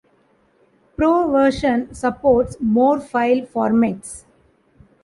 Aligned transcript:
Pro 0.97 1.29
version 1.29 1.93
supports 1.93 2.57
more 2.59 2.99
file 2.99 3.45
formats. 3.45 4.23